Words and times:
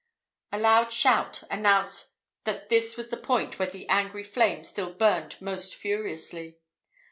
A 0.51 0.57
loud 0.57 0.91
shout 0.91 1.43
announced 1.51 2.09
that 2.45 2.69
this 2.69 2.97
was 2.97 3.09
the 3.09 3.17
point 3.17 3.59
where 3.59 3.69
the 3.69 3.87
angry 3.87 4.23
flame 4.23 4.63
still 4.63 4.91
burned 4.91 5.39
most 5.39 5.75
furiously. 5.75 6.57